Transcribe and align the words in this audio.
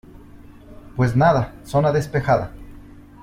pues 0.95 1.15
nada, 1.15 1.53
zona 1.63 1.91
despejada 1.91 2.53